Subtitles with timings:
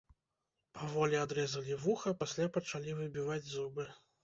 [0.79, 3.91] Паволі адрэзалі вуха, пасля пачалі выбіваць зубы.